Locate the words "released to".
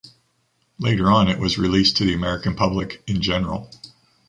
1.59-2.05